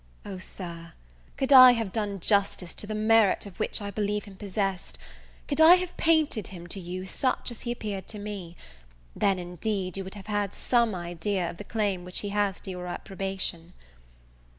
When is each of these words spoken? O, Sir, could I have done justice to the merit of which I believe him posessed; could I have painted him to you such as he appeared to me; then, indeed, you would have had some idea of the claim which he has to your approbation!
O, 0.25 0.39
Sir, 0.39 0.93
could 1.37 1.53
I 1.53 1.73
have 1.73 1.91
done 1.91 2.19
justice 2.19 2.73
to 2.73 2.87
the 2.87 2.95
merit 2.95 3.45
of 3.45 3.59
which 3.59 3.83
I 3.83 3.91
believe 3.91 4.23
him 4.25 4.35
posessed; 4.35 4.97
could 5.47 5.61
I 5.61 5.75
have 5.75 5.95
painted 5.95 6.47
him 6.47 6.65
to 6.69 6.79
you 6.79 7.05
such 7.05 7.51
as 7.51 7.61
he 7.61 7.71
appeared 7.71 8.07
to 8.07 8.17
me; 8.17 8.57
then, 9.15 9.37
indeed, 9.37 9.97
you 9.97 10.03
would 10.03 10.15
have 10.15 10.25
had 10.25 10.55
some 10.55 10.95
idea 10.95 11.47
of 11.51 11.57
the 11.57 11.63
claim 11.63 12.03
which 12.03 12.21
he 12.21 12.29
has 12.29 12.59
to 12.61 12.71
your 12.71 12.87
approbation! 12.87 13.73